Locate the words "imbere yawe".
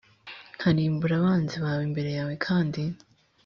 1.89-2.33